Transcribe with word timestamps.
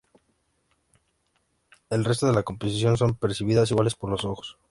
El 1.91 2.03
resto 2.05 2.25
de 2.25 2.33
la 2.33 2.41
composición 2.41 2.97
son 2.97 3.13
percibidas 3.13 3.69
iguales 3.69 3.93
por 3.93 4.09
los 4.09 4.25
ojos. 4.25 4.57